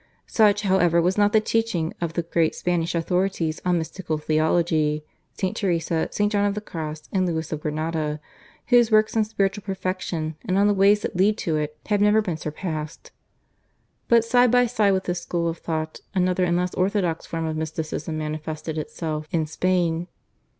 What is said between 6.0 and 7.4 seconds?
Saint John of the Cross, and